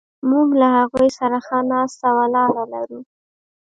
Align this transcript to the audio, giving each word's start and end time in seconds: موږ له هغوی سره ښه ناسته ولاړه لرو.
موږ 0.29 0.49
له 0.61 0.67
هغوی 0.77 1.09
سره 1.19 1.37
ښه 1.45 1.57
ناسته 1.71 2.07
ولاړه 2.19 2.63
لرو. 2.73 2.99